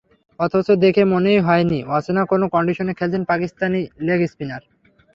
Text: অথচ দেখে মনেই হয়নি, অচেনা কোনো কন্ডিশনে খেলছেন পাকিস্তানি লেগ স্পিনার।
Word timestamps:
অথচ 0.39 0.67
দেখে 0.83 1.03
মনেই 1.13 1.39
হয়নি, 1.39 1.79
অচেনা 1.97 2.21
কোনো 2.31 2.45
কন্ডিশনে 2.55 2.93
খেলছেন 2.99 3.23
পাকিস্তানি 3.31 3.79
লেগ 4.07 4.19
স্পিনার। 4.31 4.61